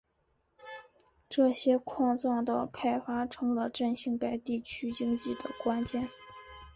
[1.29, 6.09] 这些矿藏的开发成了振兴该地区经济的关键。